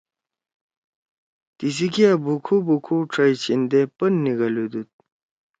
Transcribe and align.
تیِسی 1.57 1.87
کیا 1.93 2.11
بُوکھو 2.23 2.57
بُوکھو 2.67 2.97
ڇھئی 3.11 3.33
چھیندے 3.41 3.81
پن 3.97 4.13
نیگھلُودُود۔ 4.23 4.89